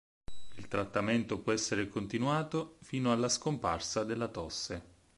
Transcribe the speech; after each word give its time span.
Il 0.55 0.67
trattamento 0.67 1.37
può 1.41 1.51
essere 1.51 1.87
continuato 1.87 2.77
fino 2.81 3.11
alla 3.11 3.29
scomparsa 3.29 4.03
della 4.03 4.29
tosse. 4.29 4.83